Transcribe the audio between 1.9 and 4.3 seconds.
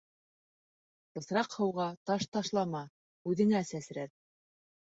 таш ташлама: үҙеңә сәсрәр.